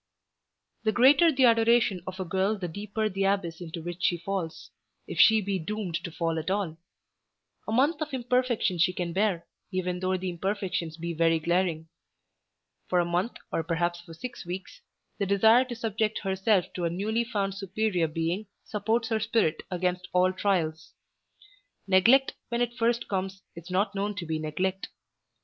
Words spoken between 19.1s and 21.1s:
spirit against all trials.